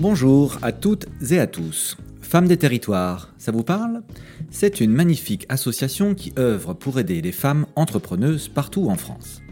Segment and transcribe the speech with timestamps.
[0.00, 1.96] Bonjour à toutes et à tous.
[2.20, 4.02] Femmes des territoires, ça vous parle?
[4.50, 9.42] C'est une magnifique association qui œuvre pour aider les femmes entrepreneuses partout en France.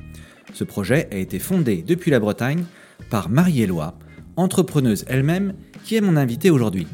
[0.53, 2.65] Ce projet a été fondé depuis la Bretagne
[3.11, 3.97] par Marie-Éloi,
[4.35, 5.55] entrepreneuse elle-même,
[5.85, 6.89] qui est mon invitée aujourd'hui.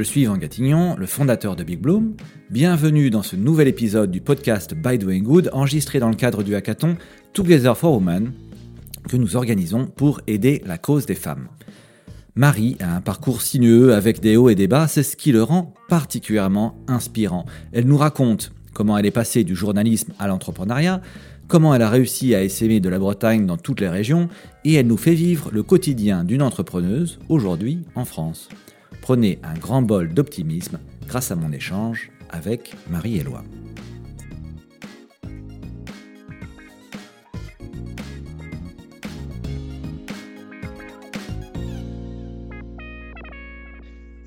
[0.00, 2.14] Je suis Yvan Gatignon, le fondateur de Big Bloom.
[2.48, 6.54] Bienvenue dans ce nouvel épisode du podcast By Doing Good, enregistré dans le cadre du
[6.54, 6.96] hackathon
[7.34, 8.32] Together for Women,
[9.10, 11.48] que nous organisons pour aider la cause des femmes.
[12.34, 15.42] Marie a un parcours sinueux avec des hauts et des bas, c'est ce qui le
[15.42, 17.44] rend particulièrement inspirant.
[17.72, 21.02] Elle nous raconte comment elle est passée du journalisme à l'entrepreneuriat,
[21.46, 24.30] comment elle a réussi à essaimer de la Bretagne dans toutes les régions,
[24.64, 28.48] et elle nous fait vivre le quotidien d'une entrepreneuse aujourd'hui en France.
[29.02, 33.42] Prenez un grand bol d'optimisme grâce à mon échange avec Marie-Éloi.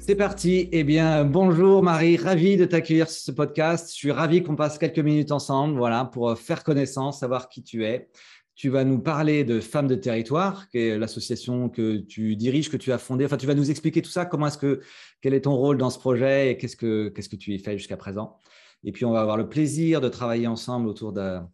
[0.05, 0.67] C'est parti.
[0.73, 3.89] Eh bien, bonjour Marie, ravi de t'accueillir sur ce podcast.
[3.89, 7.85] Je suis ravi qu'on passe quelques minutes ensemble, voilà, pour faire connaissance, savoir qui tu
[7.85, 8.09] es.
[8.55, 12.77] Tu vas nous parler de Femmes de Territoire, qui est l'association que tu diriges, que
[12.77, 13.25] tu as fondée.
[13.25, 14.25] Enfin, tu vas nous expliquer tout ça.
[14.25, 14.81] Comment est-ce que,
[15.21, 18.37] quel est ton rôle dans ce projet et qu'est-ce que, tu y fais jusqu'à présent.
[18.83, 21.49] Et puis, on va avoir le plaisir de travailler ensemble autour d'un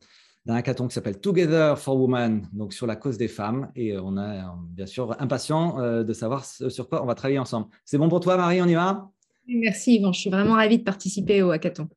[0.45, 3.71] d'un hackathon qui s'appelle Together for Women, donc sur la cause des femmes.
[3.75, 7.39] Et euh, on est bien sûr impatient euh, de savoir sur quoi on va travailler
[7.39, 7.67] ensemble.
[7.85, 8.61] C'est bon pour toi, Marie?
[8.61, 9.11] On y va?
[9.47, 10.13] Merci, Yvan.
[10.13, 11.89] Je suis vraiment ravie de participer au hackathon.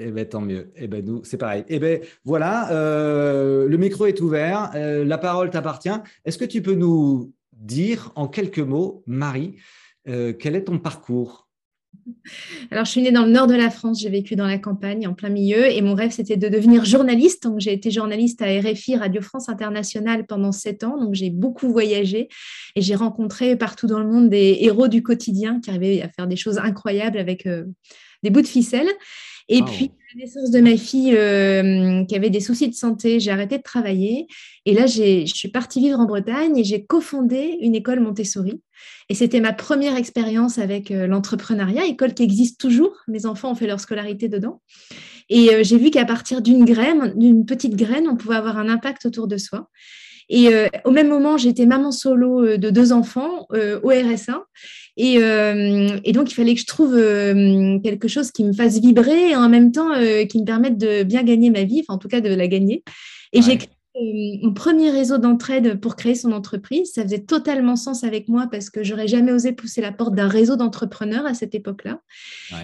[0.00, 0.70] Eh bien, tant mieux.
[0.76, 1.64] Eh bien, nous, c'est pareil.
[1.68, 4.70] Eh bien, voilà, euh, le micro est ouvert.
[4.74, 5.88] la parole t'appartient.
[6.24, 9.56] Est-ce que tu peux nous dire en quelques mots, Marie,
[10.04, 11.48] quel est ton parcours?
[12.70, 15.06] Alors, je suis née dans le nord de la France, j'ai vécu dans la campagne,
[15.06, 17.44] en plein milieu, et mon rêve, c'était de devenir journaliste.
[17.44, 20.98] Donc, j'ai été journaliste à RFI, Radio France Internationale, pendant sept ans.
[20.98, 22.28] Donc, j'ai beaucoup voyagé
[22.74, 26.26] et j'ai rencontré partout dans le monde des héros du quotidien qui arrivaient à faire
[26.26, 27.64] des choses incroyables avec euh,
[28.22, 28.88] des bouts de ficelle.
[29.48, 33.18] Et puis, à la naissance de ma fille euh, qui avait des soucis de santé,
[33.18, 34.26] j'ai arrêté de travailler.
[34.66, 38.60] Et là, je suis partie vivre en Bretagne et j'ai cofondé une école Montessori.
[39.08, 42.94] Et c'était ma première expérience avec euh, l'entrepreneuriat, école qui existe toujours.
[43.08, 44.60] Mes enfants ont fait leur scolarité dedans.
[45.30, 48.68] Et euh, j'ai vu qu'à partir d'une graine, d'une petite graine, on pouvait avoir un
[48.68, 49.70] impact autour de soi.
[50.30, 50.50] Et
[50.84, 54.44] au même moment, j'étais maman solo de deux enfants au RSA.
[55.00, 59.30] Euh, et, donc, il fallait que je trouve euh, quelque chose qui me fasse vibrer
[59.30, 61.98] et en même temps euh, qui me permette de bien gagner ma vie, enfin, en
[61.98, 62.82] tout cas de la gagner.
[63.32, 63.68] Et j'ai créé
[64.42, 66.92] mon premier réseau d'entraide pour créer son entreprise.
[66.92, 70.28] Ça faisait totalement sens avec moi parce que j'aurais jamais osé pousser la porte d'un
[70.28, 72.00] réseau d'entrepreneurs à cette époque-là.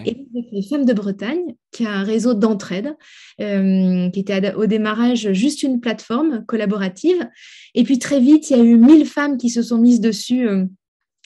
[0.06, 2.96] Et créé Femmes de Bretagne, qui a un réseau d'entraide,
[3.38, 7.28] qui était au démarrage juste une plateforme collaborative.
[7.74, 10.48] Et puis très vite, il y a eu 1000 femmes qui se sont mises dessus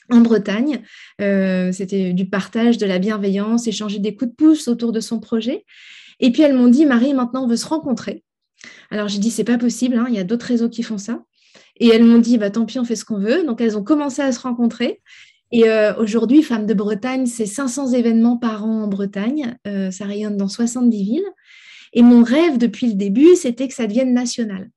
[0.09, 0.81] en Bretagne.
[1.21, 5.19] Euh, c'était du partage, de la bienveillance, échanger des coups de pouce autour de son
[5.19, 5.65] projet.
[6.19, 8.23] Et puis elles m'ont dit, Marie, maintenant on veut se rencontrer.
[8.91, 11.23] Alors j'ai dit, c'est pas possible, hein, il y a d'autres réseaux qui font ça.
[11.79, 13.43] Et elles m'ont dit, bah, tant pis, on fait ce qu'on veut.
[13.45, 15.01] Donc elles ont commencé à se rencontrer.
[15.51, 19.57] Et euh, aujourd'hui, Femmes de Bretagne, c'est 500 événements par an en Bretagne.
[19.65, 21.29] Euh, ça rayonne dans 70 villes.
[21.93, 24.69] Et mon rêve depuis le début, c'était que ça devienne national.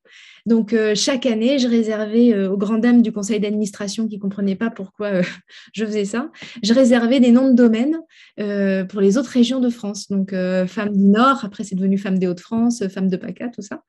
[0.45, 4.21] Donc, euh, chaque année, je réservais euh, aux grandes dames du conseil d'administration qui ne
[4.21, 5.23] comprenaient pas pourquoi euh,
[5.73, 6.31] je faisais ça,
[6.61, 7.97] je réservais des noms de domaines
[8.89, 10.09] pour les autres régions de France.
[10.09, 13.83] Donc, femmes du Nord, après, c'est devenu femmes des Hauts-de-France, femmes de PACA, tout ça.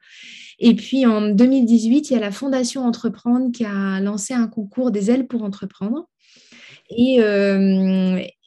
[0.59, 4.91] Et puis, en 2018, il y a la Fondation Entreprendre qui a lancé un concours
[4.91, 6.09] des ailes pour entreprendre.
[6.91, 7.21] Et,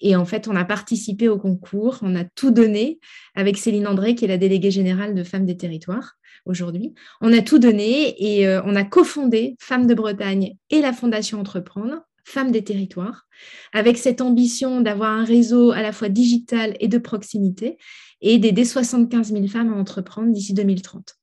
[0.02, 3.00] et, en fait, on a participé au concours, on a tout donné
[3.36, 6.94] avec Céline André, qui est la déléguée générale de Femmes des Territoires aujourd'hui.
[7.22, 11.40] On a tout donné et euh, on a cofondé Femmes de Bretagne et la Fondation
[11.40, 13.28] Entreprendre, Femmes des Territoires,
[13.74, 17.78] avec cette ambition d'avoir un réseau à la fois digital et de proximité
[18.22, 21.16] et d'aider 75 000 femmes à entreprendre d'ici 2030.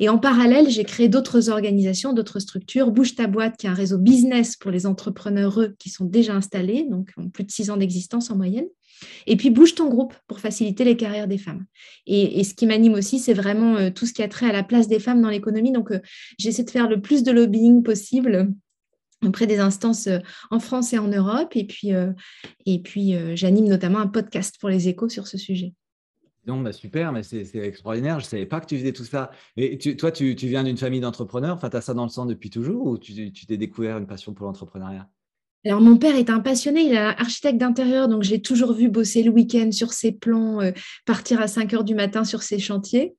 [0.00, 2.90] Et en parallèle, j'ai créé d'autres organisations, d'autres structures.
[2.90, 6.86] Bouge ta boîte, qui est un réseau business pour les entrepreneurs qui sont déjà installés,
[6.90, 8.66] donc ont plus de six ans d'existence en moyenne.
[9.26, 11.64] Et puis, bouge ton groupe pour faciliter les carrières des femmes.
[12.06, 14.62] Et, ce qui m'anime aussi, c'est vraiment euh, tout ce qui a trait à la
[14.62, 15.72] place des femmes dans l'économie.
[15.72, 16.00] Donc, euh,
[16.38, 18.52] j'essaie de faire le plus de lobbying possible
[19.24, 20.18] auprès des instances euh,
[20.50, 21.54] en France et en Europe.
[21.56, 25.74] Et puis, j'anime notamment un podcast pour les échos sur ce sujet.
[26.44, 28.18] Non, bah super, mais c'est extraordinaire.
[28.18, 29.30] Je ne savais pas que tu faisais tout ça.
[29.56, 31.54] Et toi, tu, viens d'une famille d'entrepreneurs.
[31.54, 34.34] Enfin, tu as ça dans le sang depuis toujours ou tu t'es découvert une passion
[34.34, 35.08] pour l'entrepreneuriat?
[35.64, 39.22] Alors, mon père est un passionné, il est architecte d'intérieur, donc j'ai toujours vu bosser
[39.22, 40.72] le week-end sur ses plans, euh,
[41.06, 43.14] partir à 5 heures du matin sur ses chantiers.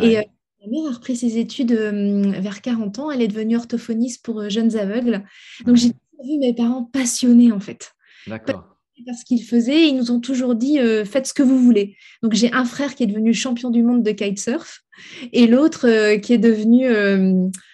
[0.00, 0.22] Et euh,
[0.62, 4.48] ma mère a repris ses études euh, vers 40 ans, elle est devenue orthophoniste pour
[4.48, 5.22] jeunes aveugles.
[5.66, 7.92] Donc, j'ai toujours vu mes parents passionnés, en fait.
[8.26, 8.68] D'accord.
[9.04, 11.96] Parce qu'ils faisaient, ils nous ont toujours dit faites ce que vous voulez.
[12.22, 14.84] Donc, j'ai un frère qui est devenu champion du monde de kitesurf
[15.32, 16.86] et l'autre qui est devenu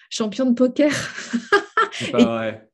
[0.08, 0.90] champion de poker.
[1.92, 2.67] C'est pas vrai.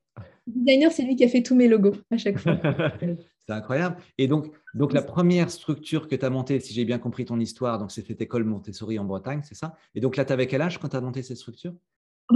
[0.47, 2.59] Le designer, c'est lui qui a fait tous mes logos à chaque fois.
[3.47, 3.97] c'est incroyable.
[4.19, 7.41] Et donc, donc la première structure que tu as montée, si j'ai bien compris ton
[7.41, 9.77] histoire, donc c'est cette école Montessori en Bretagne, c'est ça?
[9.95, 11.75] Et donc là, tu avais quel âge quand tu as monté cette structure?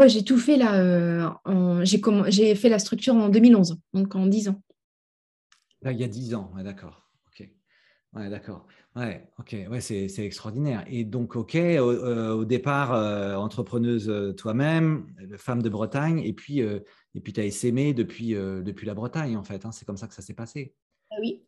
[0.06, 0.74] J'ai tout fait là.
[1.46, 4.62] Euh, j'ai fait la structure en 2011, donc en 10 ans.
[5.82, 7.08] Là, il y a 10 ans, d'accord.
[7.28, 7.48] Ok.
[8.14, 8.66] Ouais, d'accord.
[8.98, 9.54] Ouais, ok.
[9.70, 10.84] Ouais, c'est extraordinaire.
[10.88, 15.06] Et donc, ok, au, euh, départ, euh, entrepreneuse toi-même,
[15.36, 16.62] femme de Bretagne, et puis
[17.32, 19.64] tu as essaimé depuis, euh, depuis la Bretagne, en fait.
[19.64, 19.70] Hein.
[19.70, 20.74] C'est comme ça que ça s'est passé.
[21.12, 21.46] Ah oui.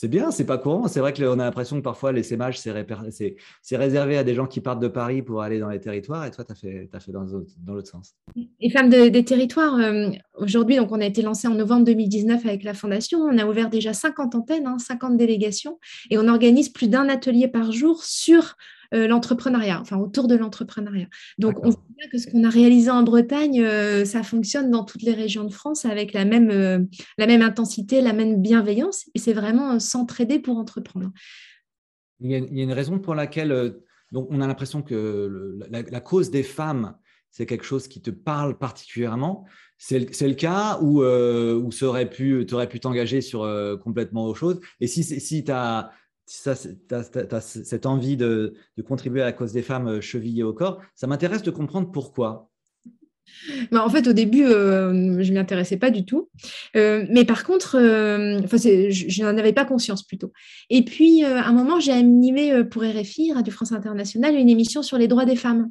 [0.00, 0.86] C'est bien, c'est pas courant.
[0.86, 4.60] C'est vrai qu'on a l'impression que parfois les l'essaimage, c'est réservé à des gens qui
[4.60, 6.24] partent de Paris pour aller dans les territoires.
[6.24, 7.24] Et toi, tu as fait, as fait dans,
[7.66, 8.14] l'autre sens.
[8.60, 12.62] Et Femmes des territoires, euh, aujourd'hui, donc on a été lancé en novembre 2019 avec
[12.62, 13.18] la Fondation.
[13.22, 15.80] On a ouvert déjà 50 antennes, 50 hein, délégations.
[16.10, 18.54] Et on organise plus d'un atelier par jour sur
[18.94, 21.08] euh, l'entrepreneuriat, enfin autour de l'entrepreneuriat.
[21.36, 24.82] Donc, on voit bien que ce qu'on a réalisé en Bretagne, euh, ça fonctionne dans
[24.82, 26.78] toutes les régions de France avec la même, euh,
[27.18, 31.10] la même intensité, la même bienveillance, et c'est vraiment s'entraider pour entreprendre.
[32.20, 33.76] Il y, a, une raison pour laquelle
[34.10, 36.96] donc on a l'impression que la, cause des femmes,
[37.30, 39.44] c'est quelque chose qui te parle particulièrement.
[39.76, 42.46] C'est le, cas où, où tu aurais pu
[42.80, 43.46] t'engager sur
[43.84, 44.60] complètement autre chose?
[44.80, 45.92] Et si, si tu as
[46.28, 48.54] tu as, cette envie de,
[48.86, 52.50] contribuer à la cause des femmes euh, chevillées au corps, ça m'intéresse de comprendre pourquoi.
[53.70, 54.90] Bah, en fait, au début, euh,
[55.22, 56.30] je ne m'y intéressais pas du tout.
[56.76, 60.32] Euh, mais par contre, je, n'en avais pas conscience plutôt.
[60.70, 64.96] Et puis, à un moment, j'ai animé pour RFI, Radio France Internationale, une émission sur
[64.96, 65.70] les droits des femmes.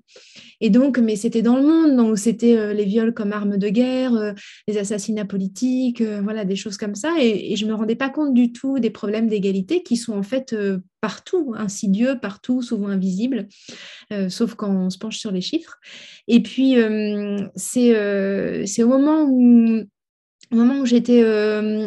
[0.59, 3.69] Et donc, mais c'était dans le monde, donc c'était euh, les viols comme armes de
[3.69, 4.33] guerre, euh,
[4.68, 7.13] les assassinats politiques, euh, voilà, des choses comme ça.
[7.19, 10.24] Et, je ne me rendais pas compte du tout des problèmes d'égalité qui sont en
[10.24, 10.56] fait
[11.01, 13.48] partout, insidieux, partout, souvent invisibles,
[14.30, 15.77] sauf quand on se penche sur les chiffres.
[16.27, 16.75] Et puis,
[17.56, 19.83] c'est au moment où
[20.51, 21.24] au moment où j'étais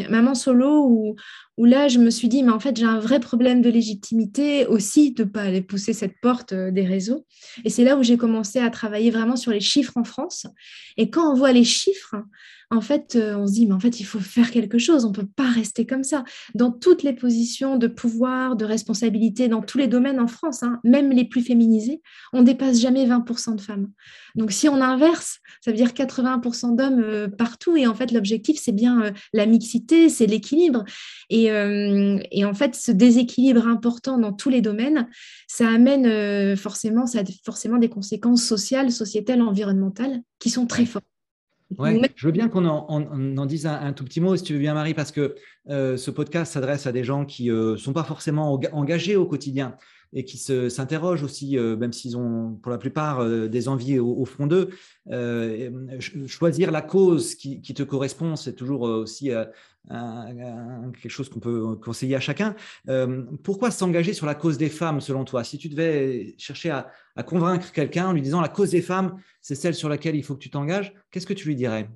[0.08, 1.17] maman solo, où,
[1.56, 4.67] où là, je me suis dit, mais en fait, j'ai un vrai problème de légitimité
[4.67, 7.26] aussi de ne pas aller pousser cette porte euh, des réseaux.
[7.64, 10.47] Et c'est là où j'ai commencé à travailler vraiment sur les chiffres en France.
[10.97, 12.17] Et quand on voit les chiffres,
[12.73, 15.08] en fait, euh, on se dit, mais en fait, il faut faire quelque chose, on
[15.08, 16.23] ne peut pas rester comme ça.
[16.55, 20.79] Dans toutes les positions de pouvoir, de responsabilité, dans tous les domaines en France, hein,
[20.85, 22.00] même les plus féminisés,
[22.32, 23.88] on dépasse jamais 20% de femmes.
[24.37, 27.76] Donc, si on inverse, ça veut dire 80% d'hommes euh, partout.
[27.76, 30.85] Et en fait, l'objectif, c'est bien la mixité, c'est l'équilibre.
[31.29, 31.50] Et,
[32.31, 35.08] et, en fait, ce déséquilibre important dans tous les domaines,
[35.49, 41.05] ça amène forcément, ça a forcément des conséquences sociales, sociétales, environnementales qui sont très fortes.
[41.79, 44.75] Ouais, je veux bien qu'on en, dise un, tout petit mot, si tu veux bien,
[44.75, 45.37] Marie, parce que
[45.69, 49.25] euh, ce podcast s'adresse à des gens qui ne euh, sont pas forcément engagés au
[49.25, 49.76] quotidien
[50.12, 54.47] et qui s'interrogent aussi, euh, même s'ils ont pour la plupart des envies au, fond
[54.47, 54.71] d'eux.
[56.27, 59.31] choisir la cause qui, te correspond, c'est toujours aussi
[59.89, 62.55] quelque chose qu'on peut conseiller à chacun.
[63.43, 65.44] pourquoi s'engager sur la cause des femmes, selon toi?
[65.44, 69.55] Si tu devais chercher à convaincre quelqu'un en lui disant la cause des femmes, c'est
[69.55, 71.89] celle sur laquelle il faut que tu t'engages, qu'est-ce que tu lui dirais?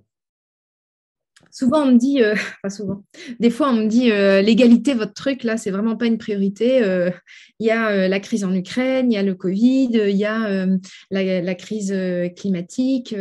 [1.51, 3.05] Souvent, on me dit, euh, pas souvent,
[3.41, 6.83] des fois, on me dit euh, l'égalité, votre truc, là, c'est vraiment pas une priorité.
[6.83, 7.11] Euh,
[7.59, 10.67] il y a la crise en Ukraine, il y a le Covid, il y a
[11.11, 11.95] la, crise
[12.37, 13.15] climatique,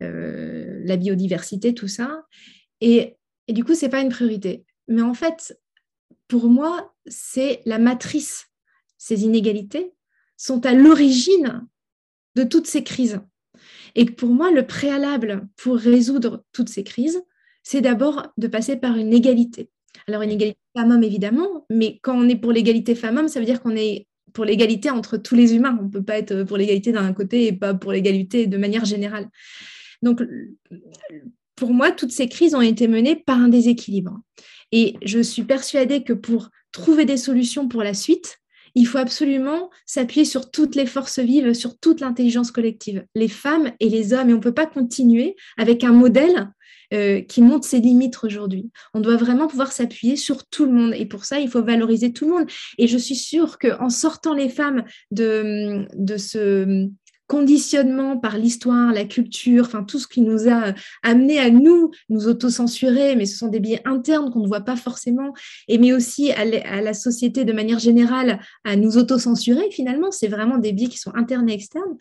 [0.00, 2.22] la biodiversité, tout ça.
[2.80, 3.16] Et,
[3.48, 4.64] et du coup, c'est pas une priorité.
[4.86, 5.58] Mais en fait,
[6.28, 8.46] pour moi, c'est la matrice.
[8.98, 9.92] Ces inégalités
[10.36, 11.66] sont à l'origine
[12.36, 13.20] de toutes ces crises.
[13.94, 17.22] Et pour moi, le préalable pour résoudre toutes ces crises,
[17.62, 19.70] c'est d'abord de passer par une égalité.
[20.06, 23.60] Alors, une égalité femmes-hommes, évidemment, mais quand on est pour l'égalité femmes-hommes, ça veut dire
[23.60, 25.76] qu'on est pour l'égalité entre tous les humains.
[25.80, 28.84] On ne peut pas être pour l'égalité d'un côté et pas pour l'égalité de manière
[28.84, 29.28] générale.
[30.02, 30.22] Donc,
[31.56, 34.20] pour moi, toutes ces crises ont été menées par un déséquilibre.
[34.70, 38.37] Et je suis persuadée que pour trouver des solutions pour la suite,
[38.78, 43.72] il faut absolument s'appuyer sur toutes les forces vives, sur toute l'intelligence collective, les femmes
[43.80, 44.30] et les hommes.
[44.30, 46.50] Et on ne peut pas continuer avec un modèle
[46.94, 48.70] euh, qui montre ses limites aujourd'hui.
[48.94, 50.94] On doit vraiment pouvoir s'appuyer sur tout le monde.
[50.96, 52.46] Et pour ça, il faut valoriser tout le monde.
[52.78, 56.88] Et je suis sûre qu'en sortant les femmes de, de ce
[57.28, 62.26] conditionnement par l'histoire, la culture, enfin tout ce qui nous a amené à nous nous
[62.26, 65.34] autocensurer, mais ce sont des biais internes qu'on ne voit pas forcément,
[65.68, 69.70] et mais aussi à, la société de manière générale à nous autocensurer.
[69.70, 71.96] Finalement, c'est vraiment des biais qui sont internes et externes.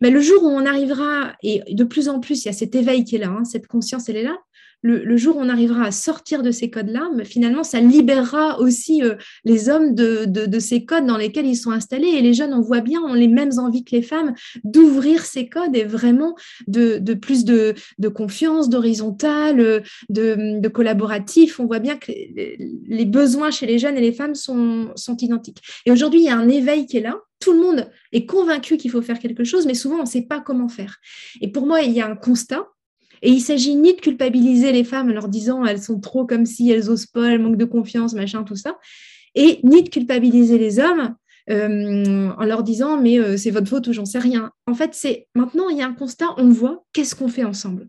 [0.00, 2.74] Mais le jour où on arrivera, et de plus en plus, il y a cet
[2.74, 4.38] éveil qui est là, hein, cette conscience, elle est là,
[4.82, 9.16] le, jour où on arrivera à sortir de ces codes-là, finalement, ça libérera aussi euh,
[9.44, 12.08] les hommes de, ces codes dans lesquels ils sont installés.
[12.08, 14.34] Et les jeunes, on voit bien, ont les mêmes envies que les femmes
[14.64, 16.34] d'ouvrir ces codes et vraiment
[16.66, 17.74] de, plus de,
[18.08, 21.60] confiance, d'horizontal, de, collaboratif.
[21.60, 25.58] On voit bien que les, besoins chez les jeunes et les femmes sont, sont identiques.
[25.84, 27.16] Et aujourd'hui, il y a un éveil qui est là.
[27.40, 30.22] Tout le monde est convaincu qu'il faut faire quelque chose, mais souvent, on ne sait
[30.22, 30.98] pas comment faire.
[31.40, 32.66] Et pour moi, il y a un constat
[33.22, 36.46] et il s'agit ni de culpabiliser les femmes en leur disant elles sont trop comme
[36.46, 38.78] si elles osent pas, elles manquent de confiance, machin, tout ça,
[39.34, 41.14] et ni de culpabiliser les hommes
[41.50, 44.52] euh, en leur disant mais euh, c'est votre faute ou j'en sais rien.
[44.66, 47.88] En fait, c'est maintenant il y a un constat, on voit qu'est-ce qu'on fait ensemble.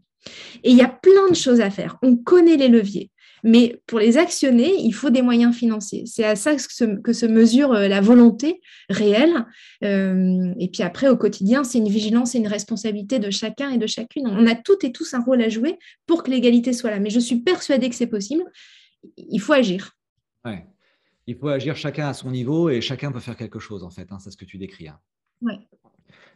[0.64, 1.98] Et il y a plein de choses à faire.
[2.04, 3.10] On connaît les leviers.
[3.43, 6.05] Mais pour les actionner, il faut des moyens financiers.
[6.05, 9.45] C'est à ça que se, mesure euh, la volonté réelle.
[9.83, 13.77] Euh, et puis après, au quotidien, c'est une vigilance et une responsabilité de chacun et
[13.77, 14.27] de chacune.
[14.27, 17.00] On a toutes et tous un rôle à jouer pour que l'égalité soit là.
[17.00, 18.43] Mais je suis persuadée que c'est possible.
[19.17, 19.98] Il faut agir.
[20.45, 20.65] Ouais.
[21.27, 24.12] Il faut agir chacun à son niveau et chacun peut faire quelque chose, en fait.
[24.12, 24.19] Hein.
[24.19, 24.88] c'est ce que tu décris.
[24.88, 25.00] Hein.
[25.41, 25.60] Ouais.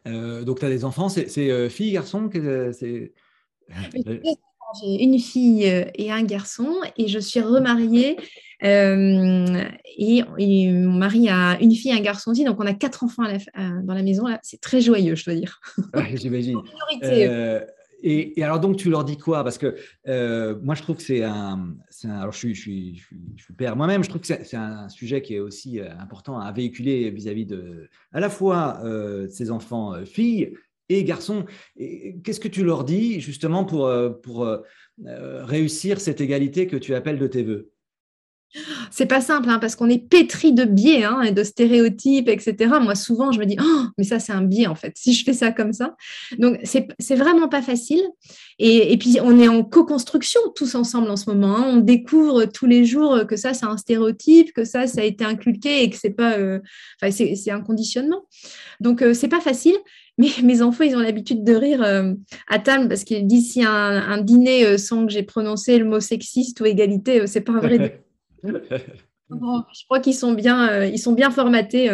[0.08, 3.14] Euh, donc, tu as des enfants, c'est filles, garçons c'est...
[4.82, 8.18] J'ai une fille euh, et un garçon et je suis remariée.
[8.64, 9.64] Euh,
[9.98, 10.24] et,
[10.72, 13.24] mon mari a une fille et un garçon aussi, donc on a quatre enfants
[13.84, 14.28] dans la maison.
[14.28, 15.60] Là, c'est très joyeux, je dois dire.
[16.16, 16.60] J'imagine.
[17.04, 17.62] Euh,
[18.02, 19.44] et, alors donc tu leur dis quoi?
[19.44, 19.76] Parce que
[20.64, 23.04] moi je trouve que c'est un, alors je suis, je suis,
[23.36, 26.52] je suis, père moi-même, je trouve que c'est un sujet qui est aussi important à
[26.52, 30.54] véhiculer vis-à-vis de à la fois de ses enfants filles
[30.90, 31.46] et garçons.
[31.78, 34.58] Qu'est-ce que tu leur dis justement pour, euh, pour euh,
[35.06, 37.72] euh, réussir cette égalité que tu appelles de tes voeux?
[38.90, 42.56] C'est pas simple hein, parce qu'on est pétri de biais hein, et de stéréotypes, etc.
[42.82, 45.26] Moi, souvent, je me dis, oh, mais ça, c'est un biais en fait, si je
[45.26, 45.98] fais ça comme ça.
[46.38, 48.02] Donc, c'est vraiment pas facile.
[48.58, 51.58] Et, puis, on est en co-construction tous ensemble en ce moment.
[51.58, 51.66] Hein.
[51.68, 55.26] On découvre tous les jours que ça, c'est un stéréotype, que ça, ça a été
[55.26, 56.38] inculqué et que c'est pas.
[57.12, 58.26] c'est un conditionnement.
[58.80, 59.76] Donc, c'est pas facile
[60.18, 62.14] mais mes enfants, ils ont l'habitude de rire euh,
[62.48, 65.86] à table parce qu'ils disent si un, un dîner euh, sans que j'ai prononcé le
[65.86, 68.04] mot sexiste ou égalité, euh, c'est pas un vrai.
[68.44, 71.90] je crois qu'ils sont bien, ils sont bien formatés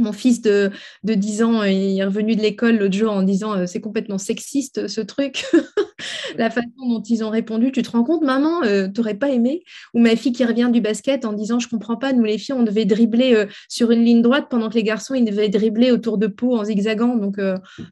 [0.00, 0.70] mon fils de,
[1.04, 4.88] de 10 ans est revenu de l'école l'autre jour en disant euh, c'est complètement sexiste
[4.88, 5.44] ce truc.
[6.36, 9.28] la façon dont ils ont répondu, tu te rends compte, maman, euh, tu n'aurais pas
[9.28, 9.62] aimé?
[9.94, 12.54] Ou ma fille qui revient du basket en disant je comprends pas, nous les filles,
[12.54, 15.90] on devait dribbler euh, sur une ligne droite pendant que les garçons, ils devaient dribbler
[15.90, 17.16] autour de peau en zigzagant.
[17.16, 17.38] Donc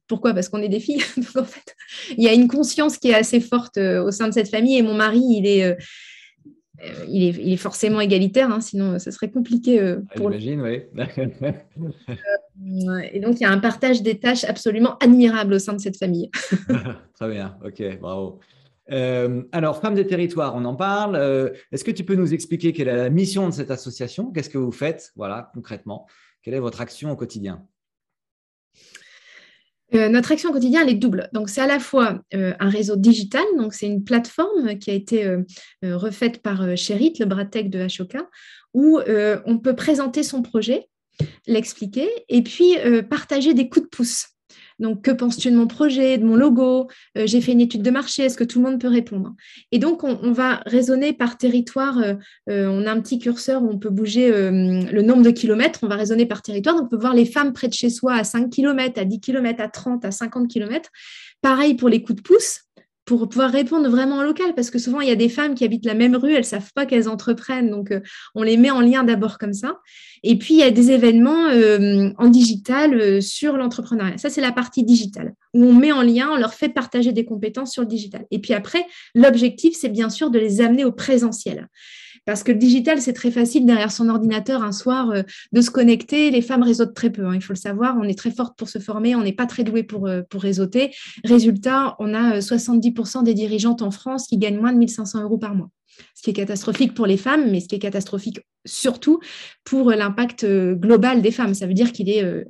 [0.06, 0.34] pourquoi?
[0.34, 1.02] Parce qu'on est des filles.
[1.16, 1.74] Donc en fait,
[2.16, 4.82] il y a une conscience qui est assez forte au sein de cette famille et
[4.82, 5.76] mon mari, il est
[6.84, 10.82] euh, il, est, forcément égalitaire, hein, sinon ce serait compliqué euh, ah, pour J'imagine, oui.
[12.60, 15.80] Euh, et donc, il y a un partage des tâches absolument admirable au sein de
[15.80, 16.30] cette famille.
[17.14, 18.40] Très bien, ok, bravo.
[18.88, 21.16] alors, Femmes des territoires, on en parle.
[21.72, 24.30] Est-ce que tu peux nous expliquer quelle est la mission de cette association?
[24.32, 26.06] Qu'est-ce que vous faites, voilà, concrètement
[26.42, 27.64] Quelle est votre action au quotidien?
[29.94, 31.28] Euh, notre action quotidienne, elle est double.
[31.32, 34.94] Donc, c'est à la fois euh, un réseau digital, donc c'est une plateforme qui a
[34.94, 35.42] été euh,
[35.82, 38.28] refaite par Cherit, le bras tech de Ashoka,
[38.74, 39.00] où
[39.46, 40.88] on peut présenter son projet,
[41.46, 42.76] l'expliquer et puis
[43.08, 44.28] partager des coups de pouce.
[44.78, 46.88] Donc, que penses-tu de mon projet, de mon logo?
[47.16, 49.34] Euh, J'ai fait une étude de marché, est-ce que tout le monde peut répondre?
[49.72, 51.98] Et donc, on, va raisonner par territoire.
[51.98, 52.14] Euh,
[52.48, 55.80] euh, on a un petit curseur où on peut bouger le nombre de kilomètres.
[55.82, 56.76] On va raisonner par territoire.
[56.80, 59.60] On peut voir les femmes près de chez soi à 5 km, à 10 km,
[59.60, 60.90] à 30, à 50 km.
[61.40, 62.62] Pareil pour les coups de pouce
[63.08, 65.64] pour pouvoir répondre vraiment en local, parce que souvent, il y a des femmes qui
[65.64, 68.00] habitent la même rue, elles ne savent pas qu'elles entreprennent, donc euh,
[68.34, 69.78] on les met en lien d'abord comme ça.
[70.22, 74.18] Et puis, il y a des événements euh, en digital euh, sur l'entrepreneuriat.
[74.18, 77.24] Ça, c'est la partie digitale, où on met en lien, on leur fait partager des
[77.24, 78.26] compétences sur le digital.
[78.30, 78.84] Et puis après,
[79.14, 81.66] l'objectif, c'est bien sûr de les amener au présentiel.
[82.28, 85.70] Parce que le digital, c'est très facile derrière son ordinateur un soir euh, de se
[85.70, 86.30] connecter.
[86.30, 87.96] Les femmes réseautent très peu, hein, il faut le savoir.
[87.98, 90.42] On est très forte pour se former, on n'est pas très doué pour, euh, pour
[90.42, 90.94] réseauter.
[91.24, 95.38] Résultat, on a 70% euh, des dirigeantes en France qui gagnent moins de 1500 euros
[95.38, 95.70] par mois.
[96.14, 99.20] Ce qui est catastrophique pour les femmes, mais ce qui est catastrophique surtout
[99.64, 101.54] pour l'impact euh, global des femmes.
[101.54, 102.44] Ça veut dire qu'il est, euh,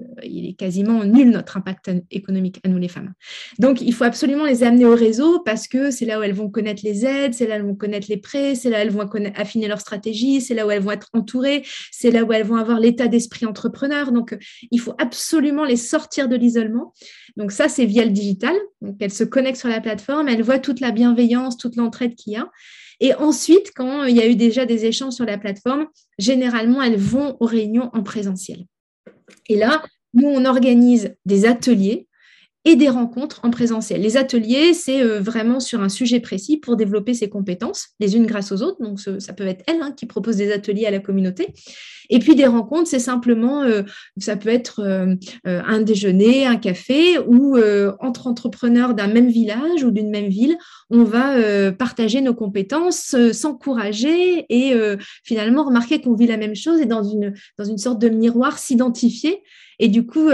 [0.57, 3.13] quasiment nul notre impact économique à nous les femmes.
[3.59, 6.51] Donc il faut absolument les amener au réseau parce que c'est là où elles vont
[6.51, 8.91] connaître les aides, c'est là où elles vont connaître les prêts, c'est là où elles
[8.91, 12.47] vont affiner leur stratégie, c'est là où elles vont être entourées, c'est là où elles
[12.47, 14.13] vont avoir l'état d'esprit entrepreneur.
[14.13, 14.37] Donc
[14.71, 16.93] il faut absolument les sortir de l'isolement.
[17.37, 18.55] Donc ça c'est via le digital.
[18.81, 22.35] Donc elles se connectent sur la plateforme, elles voient toute la bienveillance, toute l'entraide qu'il
[22.35, 22.51] y a.
[23.01, 25.87] Et ensuite, quand il y a eu déjà des échanges sur la plateforme,
[26.19, 28.65] généralement, elles vont aux réunions en présentiel.
[29.49, 29.83] Et là,
[30.15, 32.08] nous, on organise des ateliers
[32.69, 34.03] et des rencontres en présentiel.
[34.03, 38.27] Les ateliers, c'est euh, vraiment sur un sujet précis pour développer ses compétences, les unes
[38.27, 38.83] grâce aux autres.
[38.83, 41.47] Donc, ça peut être elles hein, qui proposent des ateliers à la communauté.
[42.11, 43.85] Et puis, des rencontres, c'est simplement, euh,
[44.19, 47.57] ça peut être euh, un déjeuner, un café, ou
[48.01, 50.59] entre entrepreneurs d'un même village ou d'une même ville,
[50.91, 54.75] on va partager nos compétences, s'encourager et
[55.25, 58.59] finalement remarquer qu'on vit la même chose et dans une, dans une sorte de miroir,
[58.59, 59.43] s'identifier.
[59.79, 60.29] Et du coup,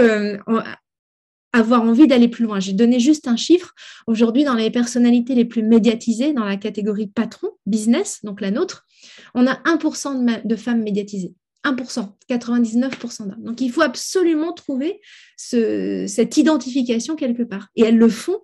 [1.55, 2.59] avoir envie d'aller plus loin.
[2.59, 3.73] J'ai donné juste un chiffre.
[4.07, 8.85] Aujourd'hui, dans les personnalités les plus médiatisées, dans la catégorie patron, business, donc la nôtre,
[9.33, 11.33] on a 1% de, femmes médiatisées.
[11.63, 13.43] 1%, 99% d'hommes.
[13.43, 15.01] Donc, il faut absolument trouver
[15.37, 17.69] cette identification quelque part.
[17.75, 18.39] Et elles le font,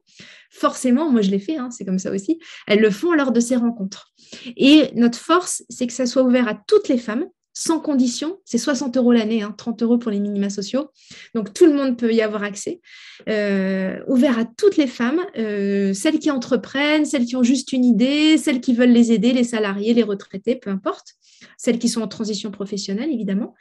[0.50, 3.40] forcément, moi je l'ai fait, hein, c'est comme ça aussi, elles le font lors de
[3.40, 4.12] ces rencontres.
[4.58, 8.38] Et notre force, c'est que ça soit ouvert à toutes les femmes, sans condition.
[8.46, 10.90] C'est 60 euros l'année, 30 hein, euros pour les minima sociaux.
[11.36, 12.82] Donc tout le monde peut y avoir accès.
[13.30, 17.86] Euh, ouvert à toutes les femmes, euh, celles qui entreprennent, celles qui ont juste une
[17.86, 21.14] idée, celles qui veulent les aider, les salariés, les retraités, peu importe.
[21.58, 23.56] Celles qui sont en transition professionnelle, évidemment.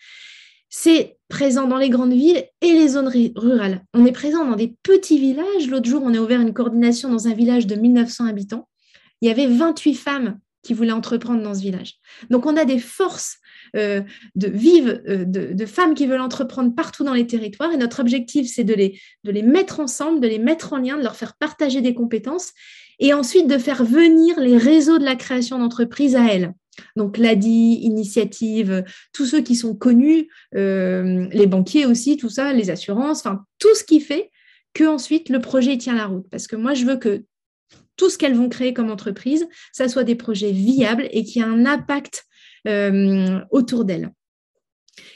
[0.69, 3.85] C'est présent dans les grandes villes et les zones rurales.
[3.93, 5.69] On est présent dans des petits villages.
[5.69, 8.69] L'autre jour, on a ouvert une coordination dans un village de 1900 habitants.
[9.21, 11.95] Il y avait 28 femmes qui voulaient entreprendre dans ce village.
[12.29, 13.39] Donc, on a des forces
[13.77, 14.03] euh,
[14.35, 17.73] de vives, euh, de, femmes qui veulent entreprendre partout dans les territoires.
[17.73, 21.17] Et notre objectif, c'est de les, mettre ensemble, de les mettre en lien, de leur
[21.17, 22.53] faire partager des compétences
[22.99, 26.53] et ensuite de faire venir les réseaux de la création d'entreprises à elles.
[26.97, 32.71] Donc l'ADI, Initiative, tous ceux qui sont connus, euh, les banquiers aussi, tout ça, les
[32.71, 34.31] assurances, enfin tout ce qui fait
[34.73, 36.27] que ensuite le projet tient la route.
[36.31, 37.25] Parce que moi, je veux que
[38.01, 41.43] tout ce qu'elles vont créer comme entreprise, ça soit des projets viables et qui aient
[41.43, 42.25] un impact
[42.67, 44.11] euh, autour d'elles.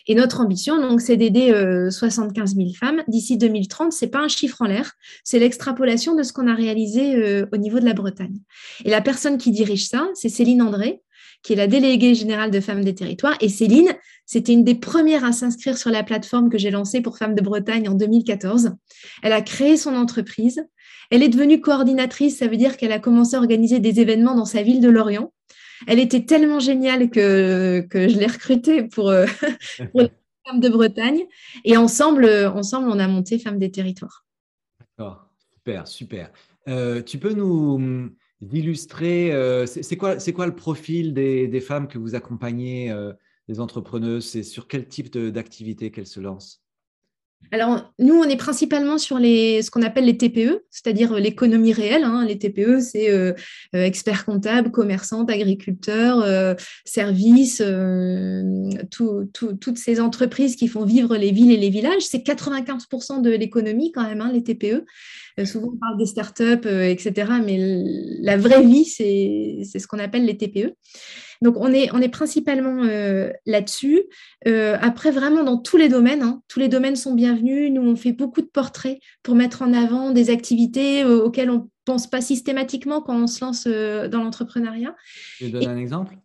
[0.06, 1.48] Et notre ambition, donc, c'est d'aider
[1.90, 3.90] 75 000 femmes d'ici 2030.
[3.92, 4.92] C'est pas un chiffre en l'air,
[5.24, 8.38] c'est l'extrapolation de ce qu'on a réalisé euh, au niveau de la Bretagne.
[8.84, 11.00] Et la personne qui dirige ça, c'est Céline André,
[11.42, 13.36] qui est la déléguée générale de Femmes des Territoires.
[13.40, 13.94] Et Céline,
[14.26, 17.42] c'était une des premières à s'inscrire sur la plateforme que j'ai lancée pour Femmes de
[17.42, 18.72] Bretagne en 2014.
[19.22, 20.66] Elle a créé son entreprise.
[21.10, 24.44] Elle est devenue coordinatrice, ça veut dire qu'elle a commencé à organiser des événements dans
[24.44, 25.32] sa ville de Lorient.
[25.86, 29.26] Elle était tellement géniale que, je l'ai recrutée pour, euh,
[29.92, 30.02] pour
[30.46, 31.24] femmes de Bretagne.
[31.64, 34.24] Et ensemble, ensemble, on a monté Femmes des Territoires.
[34.80, 36.30] D'accord, super, super.
[36.68, 38.14] Euh, tu peux nous hum,
[38.52, 42.94] illustrer, euh, c'est quoi, quoi le profil des, des, femmes que vous accompagnez,
[43.48, 44.26] des entrepreneuses?
[44.26, 46.63] C'est sur quel type d'activité qu'elles se lancent?
[47.50, 51.72] Alors, nous, on est principalement sur les, ce qu'on appelle les TPE, c'est-à-dire euh, l'économie
[51.72, 52.04] réelle.
[52.04, 52.24] Hein.
[52.26, 53.32] Les TPE, c'est euh,
[53.74, 56.24] euh, experts comptables, commerçantes, agriculteurs,
[56.84, 57.62] services,
[58.90, 62.02] toutes ces entreprises qui font vivre les villes et les villages.
[62.02, 64.84] C'est 95% de l'économie quand même, hein, les TPE.
[65.44, 67.58] souvent, on parle des startups, etc., mais
[68.20, 70.74] la vraie vie, c'est ce qu'on appelle les TPE.
[71.44, 74.04] Donc, on est, on est principalement euh, là-dessus.
[74.48, 77.70] Euh, après, vraiment, dans tous les domaines, hein, tous les domaines sont bienvenus.
[77.70, 81.58] Nous, on fait beaucoup de portraits pour mettre en avant des activités euh, auxquelles on
[81.58, 84.96] ne pense pas systématiquement quand on se lance dans l'entrepreneuriat.
[85.36, 86.16] Tu donner un exemple?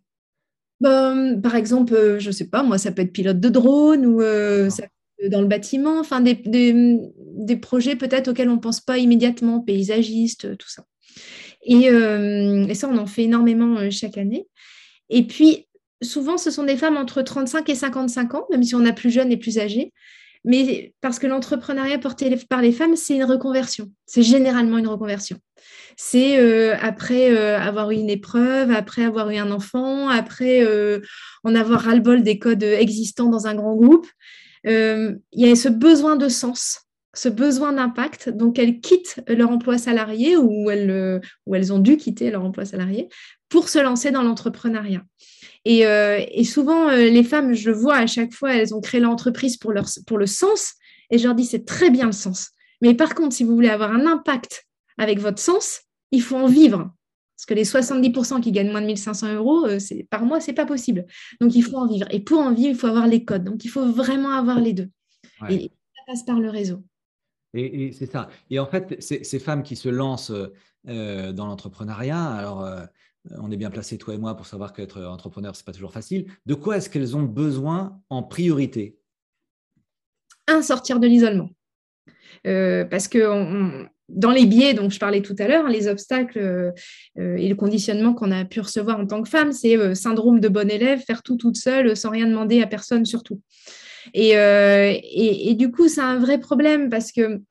[0.79, 4.21] Ben, Par exemple, je ne sais pas, moi, ça peut être pilote de drone ou
[4.21, 10.57] dans le bâtiment, enfin, des, des, projets peut-être auxquels on ne pense pas immédiatement, paysagistes,
[10.57, 10.85] tout ça.
[11.63, 14.47] Et, et, ça, on en fait énormément chaque année.
[15.09, 15.67] Et puis,
[16.01, 19.11] souvent, ce sont des femmes entre 35 et 55 ans, même si on a plus
[19.11, 19.91] jeunes et plus âgées.
[20.45, 23.91] Mais parce que l'entrepreneuriat porté par les femmes, c'est une reconversion.
[24.05, 25.37] C'est généralement une reconversion.
[25.97, 31.01] C'est euh, après euh, avoir eu une épreuve, après avoir eu un enfant, après euh,
[31.43, 34.07] en avoir ras-le-bol des codes existants dans un grand groupe.
[34.63, 38.29] Il y a ce besoin de sens, ce besoin d'impact.
[38.29, 42.65] Donc, elles quittent leur emploi salarié ou elles, ou elles ont dû quitter leur emploi
[42.65, 43.09] salarié
[43.49, 45.03] pour se lancer dans l'entrepreneuriat.
[45.65, 49.57] Et, euh, souvent, euh, les femmes, je vois à chaque fois, elles ont créé l'entreprise
[49.57, 50.73] pour, leur, pour le sens.
[51.09, 52.51] Et je leur dis, c'est très bien le sens.
[52.81, 54.65] Mais par contre, si vous voulez avoir un impact
[54.97, 56.91] avec votre sens, il faut en vivre.
[57.35, 60.55] Parce que les 70% qui gagnent moins de 1500 euros, euh, par mois, ce n'est
[60.55, 61.05] pas possible.
[61.41, 62.07] Donc, il faut en vivre.
[62.11, 63.43] Et pour en vivre, il faut avoir les codes.
[63.43, 64.89] Donc, il faut vraiment avoir les deux.
[65.49, 66.83] Et ça passe par le réseau.
[67.53, 68.29] Et, c'est ça.
[68.49, 70.31] Et en fait, ces femmes qui se lancent
[70.87, 72.85] euh, dans l'entrepreneuriat, alors euh,
[73.37, 75.93] on est bien placé, toi et moi, pour savoir qu'être entrepreneur, ce n'est pas toujours
[75.93, 76.31] facile.
[76.45, 78.97] De quoi est-ce qu'elles ont besoin en priorité?
[80.47, 81.49] Un, sortir de l'isolement.
[82.43, 86.71] parce que dans les biais dont je parlais tout à l'heure, les obstacles euh,
[87.19, 90.39] euh, et le conditionnement qu'on a pu recevoir en tant que femme, c'est euh, syndrome
[90.39, 93.41] de bon élève, faire tout toute seule sans rien demander à personne surtout.
[94.13, 94.31] Et,
[95.49, 97.41] et, du coup, c'est un vrai problème parce que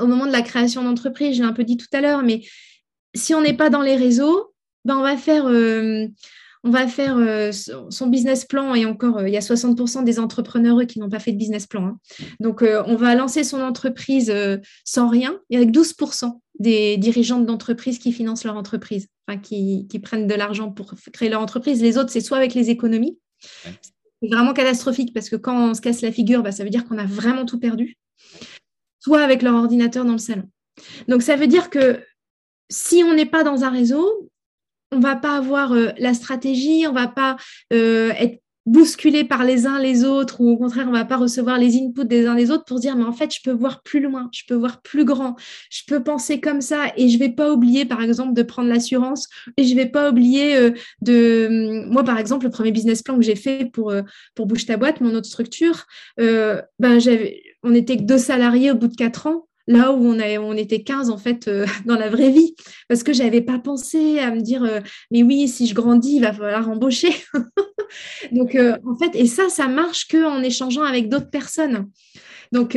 [0.00, 2.42] au moment de la création d'entreprise, j'ai un peu dit tout à l'heure, mais
[3.14, 4.52] si on n'est pas dans les réseaux,
[4.84, 5.46] ben on va faire
[6.64, 7.50] on va faire euh,
[7.90, 11.18] son business plan et encore, euh, il y a 60% des entrepreneurs qui n'ont pas
[11.18, 11.86] fait de business plan.
[11.86, 11.98] Hein.
[12.38, 14.32] Donc, euh, on va lancer son entreprise
[14.84, 19.08] sans rien et avec 12% des dirigeants d'entreprise qui financent leur entreprise,
[19.42, 21.82] qui, prennent de l'argent pour créer leur entreprise.
[21.82, 23.18] Les autres, c'est soit avec les économies.
[24.22, 26.98] Vraiment catastrophique parce que quand on se casse la figure, bah, ça veut dire qu'on
[26.98, 27.96] a vraiment tout perdu.
[29.00, 30.48] Soit avec leur ordinateur dans le salon.
[31.08, 32.00] Donc, ça veut dire que
[32.70, 34.30] si on n'est pas dans un réseau,
[34.92, 37.36] on va pas avoir euh, la stratégie, on va pas
[37.72, 41.58] euh, être bousculé par les uns les autres ou au contraire on va pas recevoir
[41.58, 44.00] les inputs des uns des autres pour dire mais en fait je peux voir plus
[44.00, 45.36] loin, je peux voir plus grand,
[45.70, 49.28] je peux penser comme ça et je vais pas oublier par exemple de prendre l'assurance
[49.56, 50.70] et je vais pas oublier euh,
[51.00, 53.92] de moi par exemple le premier business plan que j'ai fait pour
[54.34, 58.76] pour bouge ta boîte mon autre structure ben j'avais on était que deux salariés au
[58.76, 62.30] bout de quatre ans là où on, était 15 en fait euh, dans la vraie
[62.30, 62.54] vie,
[62.88, 66.16] parce que je n'avais pas pensé à me dire, euh, mais oui, si je grandis,
[66.16, 67.14] il va falloir embaucher.
[68.32, 71.88] Donc euh, en fait, et ça, ça marche qu'en échangeant avec d'autres personnes.
[72.52, 72.76] Donc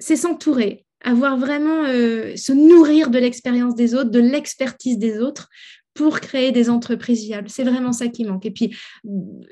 [0.00, 5.48] c'est s'entourer, avoir vraiment se nourrir de l'expérience des autres, de l'expertise des autres
[5.94, 7.48] pour créer des entreprises viables.
[7.48, 8.44] C'est vraiment ça qui manque.
[8.46, 8.76] Et puis,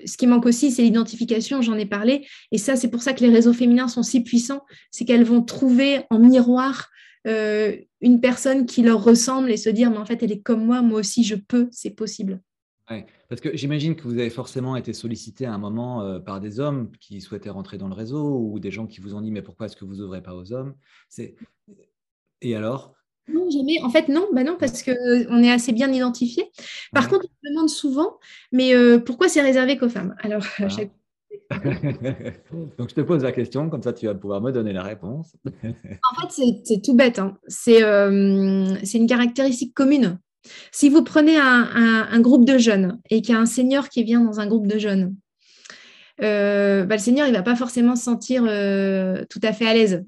[0.04, 2.26] ce qui manque aussi, c'est l'identification, j'en ai parlé.
[2.50, 5.42] Et ça, c'est pour ça que les réseaux féminins sont si puissants, c'est qu'elles vont
[5.42, 6.90] trouver en miroir
[7.28, 10.64] euh, une personne qui leur ressemble et se dire, mais en fait, elle est comme
[10.64, 12.42] moi, moi aussi, je peux, c'est possible.
[12.90, 16.40] Ouais, parce que j'imagine que vous avez forcément été sollicité à un moment euh, par
[16.40, 19.30] des hommes qui souhaitaient rentrer dans le réseau ou des gens qui vous ont dit,
[19.30, 20.74] mais pourquoi est-ce que vous n'ouvrez pas aux hommes?
[22.40, 22.94] Et alors?
[23.28, 23.80] Non, jamais.
[23.82, 26.50] En fait, non, bah non parce qu'on est assez bien identifié.
[26.92, 28.18] Par contre, on me demande souvent,
[28.50, 30.16] mais euh, pourquoi c'est réservé qu'aux femmes?
[30.22, 30.44] Alors,
[32.78, 35.36] Donc, je te pose la question, comme ça, tu vas pouvoir me donner la réponse.
[35.46, 37.18] en fait, c'est tout bête.
[37.18, 37.36] Hein.
[37.68, 40.18] Euh, c'est une caractéristique commune.
[40.72, 44.20] Si vous prenez un, groupe de jeunes et qu'il y a un senior qui vient
[44.20, 45.14] dans un groupe de jeunes,
[46.22, 49.74] euh, bah, le senior, il ne va pas forcément se sentir tout à fait à
[49.74, 50.04] l'aise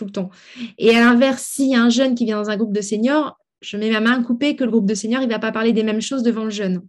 [0.00, 0.30] tout le temps.
[0.78, 3.90] Et à l'inverse, a un jeune qui vient dans un groupe de seniors, je mets
[3.90, 6.22] ma main coupée que le groupe de seniors, il va pas parler des mêmes choses
[6.22, 6.80] devant le jeune.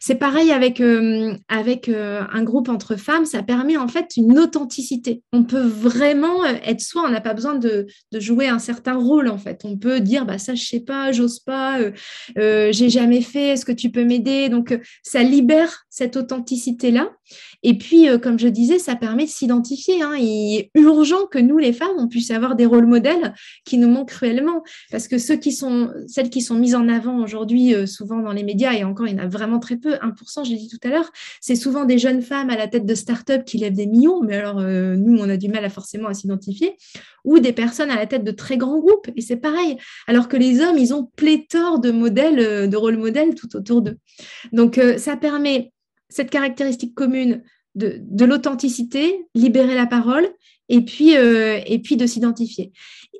[0.00, 4.36] C'est pareil avec, euh, avec euh, un groupe entre femmes, ça permet en fait une
[4.38, 5.22] authenticité.
[5.32, 9.28] On peut vraiment euh, être soi, on n'a pas besoin de, jouer un certain rôle
[9.28, 9.60] en fait.
[9.64, 11.78] On peut dire, bah, ça je sais pas, j'ose pas,
[12.36, 14.48] j'ai jamais fait, est-ce que tu peux m'aider?
[14.48, 17.10] Donc ça libère cette authenticité-là.
[17.62, 20.02] Et puis, euh, comme je disais, ça permet de s'identifier.
[20.02, 20.14] Hein.
[20.18, 23.32] Il est urgent que nous, les femmes, on puisse avoir des rôles modèles
[23.64, 24.62] qui nous manquent cruellement.
[24.90, 28.32] Parce que ceux qui sont, celles qui sont mises en avant aujourd'hui, euh, souvent dans
[28.32, 30.86] les médias, et encore, il y en a vraiment très peu, 1%, j'ai dit tout
[30.86, 33.86] à l'heure, c'est souvent des jeunes femmes à la tête de start-up qui lèvent des
[33.86, 36.76] millions, mais alors euh, nous, on a du mal à forcément à s'identifier,
[37.24, 39.78] ou des personnes à la tête de très grands groupes, et c'est pareil.
[40.08, 43.96] Alors que les hommes, ils ont pléthore de modèles, de rôles modèles tout autour d'eux.
[44.52, 45.72] Donc, ça permet
[46.08, 47.42] cette caractéristique commune
[47.74, 50.28] de, l'authenticité, libérer la parole
[50.68, 52.72] et puis, euh, et puis de s'identifier.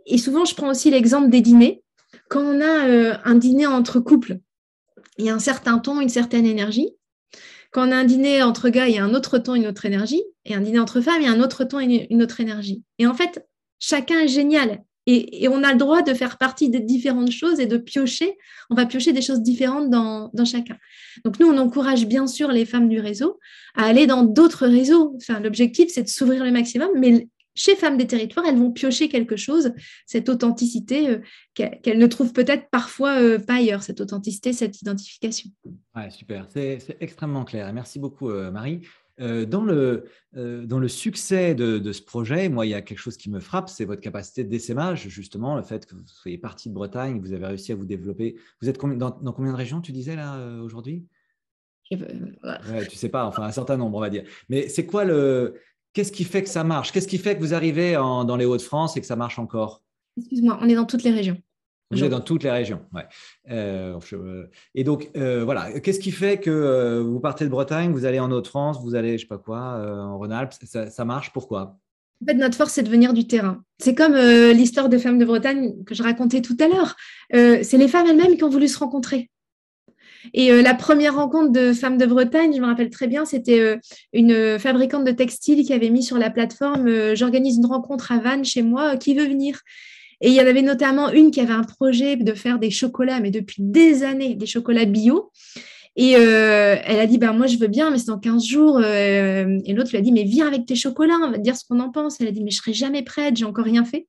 [0.07, 1.83] Et souvent, je prends aussi l'exemple des dîners.
[2.29, 4.39] Quand on a euh, un dîner entre couples,
[5.19, 6.91] il y a un certain ton, une certaine énergie.
[7.71, 9.85] Quand on a un dîner entre gars, il y a un autre ton, une autre
[9.85, 10.23] énergie.
[10.45, 12.83] Et un dîner entre femmes, il y a un autre ton, une autre énergie.
[12.99, 13.47] Et en fait,
[13.79, 14.83] chacun est génial.
[15.07, 18.37] Et, on a le droit de faire partie des différentes choses et de piocher.
[18.71, 20.77] On va piocher des choses différentes dans, chacun.
[21.25, 23.39] Donc nous, on encourage bien sûr les femmes du réseau
[23.77, 25.15] à aller dans d'autres réseaux.
[25.17, 29.09] Enfin, L'objectif, c'est de s'ouvrir le maximum, mais chez Femmes des Territoires, elles vont piocher
[29.09, 29.73] quelque chose,
[30.05, 31.19] cette authenticité euh,
[31.55, 35.51] qu'elles ne trouvent peut-être parfois euh, pas ailleurs, cette authenticité, cette identification.
[36.11, 37.73] Super, c'est extrêmement clair.
[37.73, 38.83] Merci beaucoup, euh, Marie.
[39.19, 40.05] Euh, dans, le,
[40.37, 43.41] euh, dans le succès de, ce projet, moi, il y a quelque chose qui me
[43.41, 47.27] frappe, c'est votre capacité d'essaimage, justement, le fait que vous soyez parti de Bretagne, que
[47.27, 48.37] vous avez réussi à vous développer.
[48.61, 51.07] Vous êtes dans, dans combien de régions, tu disais, là, euh, aujourd'hui?
[51.91, 54.25] Ouais, Tu sais pas, enfin, un certain nombre, on va dire.
[54.49, 55.55] Mais c'est quoi le.
[55.93, 56.93] Qu'est-ce qui fait que ça marche?
[56.93, 59.83] Qu'est-ce qui fait que vous arrivez dans les Hauts-de-France et que ça marche encore?
[60.19, 61.41] Excuse-moi, on est dans toutes les régions.
[61.91, 62.81] Vous êtes dans toutes les régions.
[62.93, 63.07] Ouais.
[64.75, 68.79] et donc, voilà, qu'est-ce qui fait que vous partez de Bretagne, vous allez en Haute-France,
[68.83, 71.79] vous allez, je sais pas quoi, en Rhône-Alpes ça, ça, marche Pourquoi?
[72.23, 73.63] En fait, notre force, c'est de venir du terrain.
[73.79, 76.97] C'est comme euh, l'histoire des femmes de Bretagne que je racontais tout à l'heure.
[77.35, 79.31] Euh, c'est les femmes elles-mêmes qui ont voulu se rencontrer.
[80.33, 83.79] Et euh, la première rencontre de femmes de Bretagne, je me rappelle très bien, c'était
[84.13, 88.45] une fabricante de textiles qui avait mis sur la plateforme J'organise une rencontre à Vannes
[88.45, 89.61] chez moi, qui veut venir?
[90.21, 93.21] Et il y en avait notamment une qui avait un projet de faire des chocolats,
[93.21, 95.31] mais depuis des années, des chocolats bio.
[95.97, 98.79] Et euh, elle a dit, ben, moi, je veux bien, mais c'est dans 15 jours.
[98.83, 101.57] Euh, et l'autre lui a dit, mais viens avec tes chocolats, on va te dire
[101.57, 102.21] ce qu'on en pense.
[102.21, 104.07] Elle a dit, mais je serai jamais prête, j'ai encore rien fait.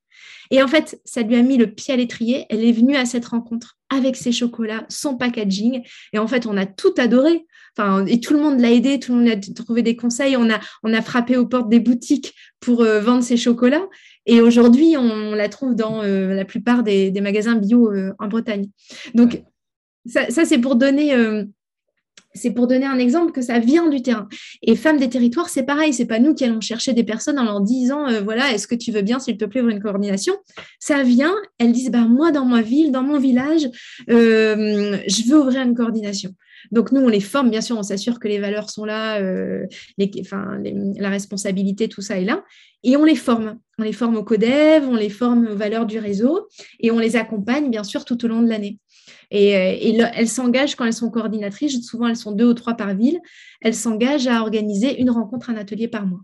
[0.51, 2.45] Et en fait, ça lui a mis le pied à l'étrier.
[2.49, 5.81] Elle est venue à cette rencontre avec ses chocolats, son packaging.
[6.13, 7.45] Et en fait, on a tout adoré.
[7.77, 10.35] Enfin, et tout le monde l'a aidé, tout le monde a trouvé des conseils.
[10.35, 13.85] On a, on a frappé aux portes des boutiques pour euh, vendre ses chocolats.
[14.27, 18.67] Et aujourd'hui, on, la trouve dans la plupart des, magasins bio en Bretagne.
[19.15, 19.41] Donc,
[20.05, 21.13] ça, ça c'est pour donner
[22.37, 24.27] c'est pour donner un exemple que ça vient du terrain.
[24.61, 27.43] Et Femmes des territoires, c'est pareil, c'est pas nous qui allons chercher des personnes en
[27.43, 30.33] leur disant euh, voilà, est-ce que tu veux bien, s'il te plaît, ouvrir une coordination?
[30.79, 33.69] Ça vient, elles disent bah, moi, dans ma ville, dans mon village,
[34.09, 36.33] euh, je veux ouvrir une coordination.
[36.71, 39.65] Donc, nous, on les forme, bien sûr, on s'assure que les valeurs sont là, euh,
[39.97, 42.43] la responsabilité, tout ça est là,
[42.83, 43.59] et on les forme.
[43.79, 46.47] On les forme au CODEV, on les forme aux valeurs du réseau,
[46.79, 48.79] et on les accompagne, bien sûr, tout au long de l'année.
[49.31, 52.95] Et, euh, elles s'engagent quand elles sont coordinatrices, souvent elles sont deux ou trois par
[52.95, 53.19] ville,
[53.61, 56.21] elles s'engagent à organiser une rencontre, un atelier par mois.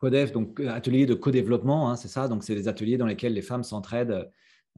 [0.00, 2.28] CODEV, donc euh, atelier de co-développement, hein, c'est ça?
[2.28, 4.30] Donc c'est des ateliers dans lesquels les femmes s'entraident.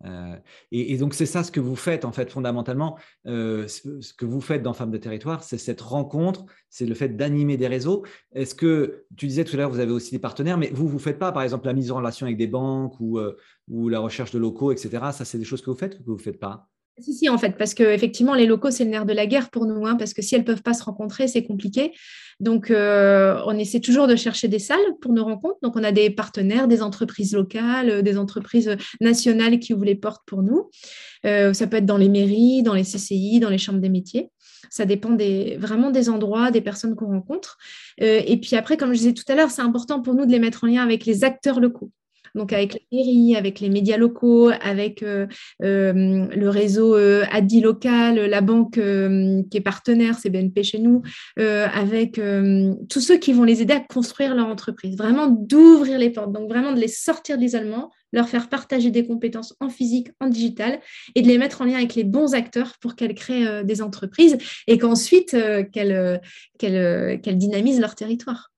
[0.05, 0.37] Euh,
[0.71, 2.99] et, donc c'est ça ce que vous faites en fait fondamentalement.
[3.25, 7.57] ce, que vous faites dans Femmes de Territoire, c'est cette rencontre, c'est le fait d'animer
[7.57, 8.05] des réseaux.
[8.33, 11.01] Est-ce que tu disais tout à l'heure, vous avez aussi des partenaires, mais vous vous
[11.01, 13.21] faites pas par exemple la mise en relation avec des banques ou,
[13.69, 15.11] ou la recherche de locaux, etc.
[15.13, 16.69] Ça c'est des choses que vous faites ou que vous faites pas?
[17.01, 19.51] Si, si, en fait, parce que effectivement, les locaux, c'est le nerf de la guerre
[19.51, 21.93] pour nous, hein, parce que si elles ne peuvent pas se rencontrer, c'est compliqué.
[22.41, 25.59] Donc, euh, on essaie toujours de chercher des salles pour nos rencontres.
[25.63, 30.23] Donc, on a des partenaires, des entreprises locales, des entreprises nationales qui ouvrent les portes
[30.27, 30.71] pour nous.
[31.27, 34.31] Euh, ça peut être dans les mairies, dans les CCI, dans les chambres des métiers.
[34.71, 35.17] Ça dépend
[35.59, 37.59] vraiment des endroits, des personnes qu'on rencontre.
[38.03, 40.31] Euh, et puis après, comme je disais tout à l'heure, c'est important pour nous de
[40.31, 41.91] les mettre en lien avec les acteurs locaux
[42.35, 45.27] donc avec la mairie, avec les médias locaux, avec euh,
[45.63, 51.03] euh, le réseau euh, Adi local, la banque qui est partenaire, c'est BNP chez nous,
[51.37, 52.21] avec
[52.89, 56.49] tous ceux qui vont les aider à construire leur entreprise, vraiment d'ouvrir les portes, donc
[56.49, 60.81] vraiment de les sortir de l'isolement, leur faire partager des compétences en physique, en digital,
[61.15, 64.39] et de les mettre en lien avec les bons acteurs pour qu'elles créent des entreprises
[64.67, 65.37] et qu'ensuite
[65.73, 66.21] qu'elles
[66.59, 68.51] dynamisent leur territoire.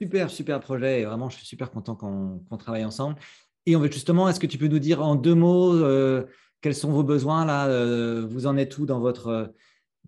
[0.00, 1.00] Super, super projet.
[1.00, 3.16] Et vraiment, je suis super content qu'on travaille ensemble.
[3.66, 6.24] Et on veut justement, est-ce que tu peux nous dire en deux mots euh,
[6.60, 9.46] quels sont vos besoins là euh, Vous en êtes où dans votre euh,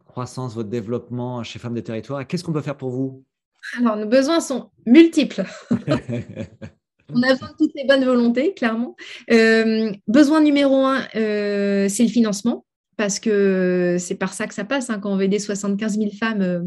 [0.05, 3.24] croissance, votre développement chez Femmes des Territoires Qu'est-ce qu'on peut faire pour vous?
[3.79, 5.44] Alors, nos besoins sont multiples.
[7.11, 8.94] On a besoin de toutes les bonnes volontés, clairement.
[10.07, 12.66] besoin numéro un, c'est le financement
[12.98, 14.90] parce que c'est par ça que ça passe.
[14.90, 14.98] Hein.
[14.98, 16.61] Quand on veut aider 75 000 femmes, euh,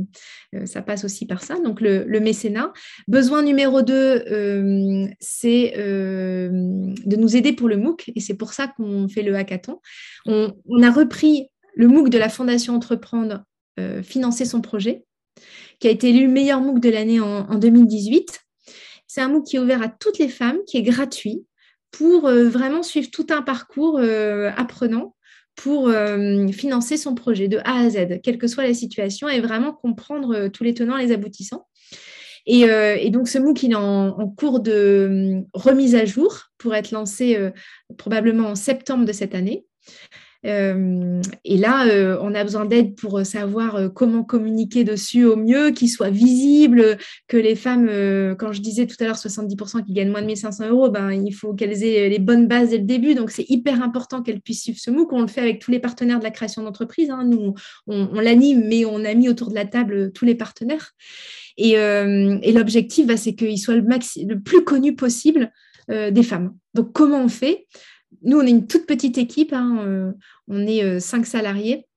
[0.55, 1.59] euh, ça passe aussi par ça.
[1.59, 2.71] Donc, le, mécénat.
[3.09, 8.13] Besoin numéro deux, euh, c'est de nous aider pour le MOOC.
[8.15, 9.81] Et c'est pour ça qu'on fait le hackathon.
[10.25, 13.43] On, a repris le MOOC de la Fondation Entreprendre,
[14.01, 15.03] financer son projet,
[15.79, 18.39] qui a été élu meilleur MOOC de l'année en, en 2018.
[19.05, 21.43] C'est un MOOC qui est ouvert à toutes les femmes, qui est gratuit
[21.91, 25.13] pour vraiment suivre tout un parcours apprenant
[25.55, 29.41] pour euh, financer son projet de A à Z, quelle que soit la situation, et
[29.41, 31.67] vraiment comprendre euh, tous les tenants et les aboutissants.
[32.47, 37.37] Et, euh, donc, ce MOOC, est en, cours de remise à jour pour être lancé
[37.97, 39.65] probablement en septembre de cette année.
[40.45, 45.35] Euh, et là, euh, on a besoin d'aide pour savoir euh, comment communiquer dessus au
[45.35, 47.87] mieux, qu'il soit visible, que les femmes,
[48.37, 51.31] quand je disais tout à l'heure 70% qui gagnent moins de 1500 euros, ben, il
[51.31, 53.15] faut qu'elles aient les bonnes bases dès le début.
[53.15, 55.13] Donc, c'est hyper important qu'elles puissent suivre ce MOOC.
[55.13, 57.09] On le fait avec tous les partenaires de la création d'entreprise.
[57.09, 57.25] Hein.
[57.25, 57.53] Nous,
[57.87, 60.91] on, l'anime, mais on a mis autour de la table tous les partenaires.
[61.57, 61.75] Et,
[62.53, 63.85] l'objectif, bah, c'est qu'il soit le,
[64.27, 65.51] le, plus connu possible
[65.89, 66.53] des femmes.
[66.73, 67.67] Donc, comment on fait?
[68.23, 70.11] Nous, on est une toute petite équipe, hein, euh,
[70.47, 71.87] on est euh, cinq salariés.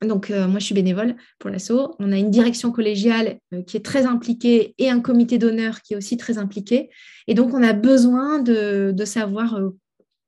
[0.00, 1.96] Donc, euh, moi, je suis bénévole pour l'assaut.
[1.98, 5.96] On a une direction collégiale qui est très impliquée et un comité d'honneur qui est
[5.96, 6.90] aussi très impliqué.
[7.26, 9.58] Et donc, on a besoin de, savoir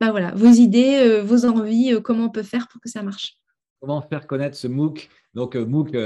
[0.01, 3.37] bah voilà, vos idées, vos envies, comment on peut faire pour que ça marche.
[3.81, 5.09] Comment faire connaître ce MOOC?
[5.35, 5.97] Donc, MOOC,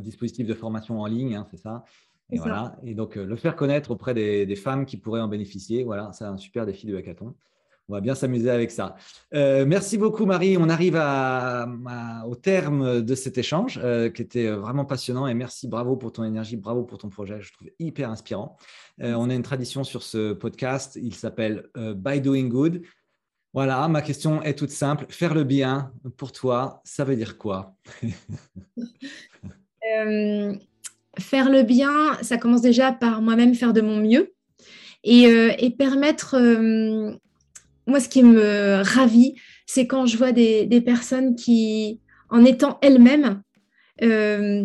[0.00, 1.84] dispositif de formation en ligne, hein, c'est ça.
[2.30, 2.76] Et, voilà.
[2.84, 5.82] et donc, le faire connaître auprès des, des, femmes qui pourraient en bénéficier.
[5.82, 7.34] Voilà, c'est un super défi de hackathon.
[7.88, 8.96] On va bien s'amuser avec ça.
[9.34, 10.56] Euh, merci beaucoup, Marie.
[10.56, 10.96] On arrive
[12.26, 15.26] au terme de cet échange euh, qui était vraiment passionnant.
[15.26, 17.42] Et merci, bravo pour ton énergie, bravo pour ton projet.
[17.42, 18.56] Je trouve hyper inspirant.
[19.02, 20.98] Euh, on a une tradition sur ce podcast.
[21.00, 22.82] Il s'appelle By Doing Good.
[23.52, 25.04] Voilà, ma question est toute simple.
[25.10, 27.76] Faire le bien, pour toi, ça veut dire quoi?
[31.20, 34.34] Faire le bien, ça commence déjà par moi-même faire de mon mieux
[35.04, 35.24] et,
[35.58, 36.34] et permettre
[37.86, 39.34] moi, ce qui me ravit,
[39.66, 43.42] c'est quand je vois des, personnes qui, en étant elles-mêmes,
[44.02, 44.64] euh,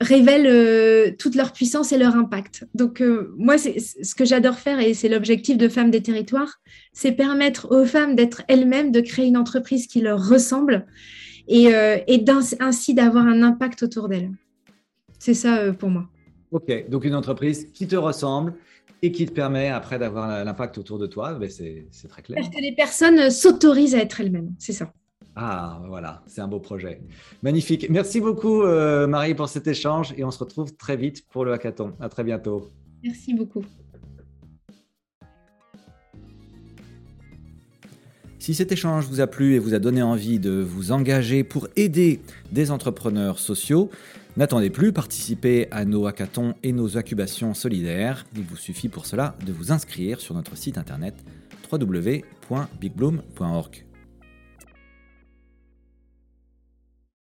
[0.00, 2.66] révèlent euh, toute leur puissance et leur impact.
[2.74, 6.60] Donc, euh, moi, ce que j'adore faire et c'est l'objectif de Femmes des Territoires,
[6.92, 10.86] c'est permettre aux femmes d'être elles-mêmes, de créer une entreprise qui leur ressemble
[11.48, 12.24] et, et
[12.60, 14.30] ainsi d'avoir un impact autour d'elles.
[15.18, 16.08] C'est ça pour moi.
[16.52, 18.54] Ok, donc une entreprise qui te ressemble
[19.02, 22.38] et qui te permet après d'avoir l'impact autour de toi, ben, c'est très clair.
[22.40, 24.92] Parce que les personnes s'autorisent à être elles-mêmes, c'est ça.
[25.34, 27.00] Ah, voilà, c'est un beau projet.
[27.42, 27.88] Magnifique.
[27.90, 31.52] Merci beaucoup, euh, Marie, pour cet échange et on se retrouve très vite pour le
[31.52, 31.94] hackathon.
[32.00, 32.70] À très bientôt.
[33.02, 33.64] Merci beaucoup.
[38.38, 41.68] Si cet échange vous a plu et vous a donné envie de vous engager pour
[41.76, 43.88] aider des entrepreneurs sociaux,
[44.36, 48.24] N'attendez plus, participez à nos hackathons et nos incubations solidaires.
[48.34, 51.14] Il vous suffit pour cela de vous inscrire sur notre site internet
[51.70, 53.84] www.bigbloom.org.